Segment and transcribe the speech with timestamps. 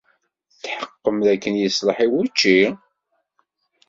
[0.51, 2.61] Tetḥeqqem dakken yeṣleḥ i wučči?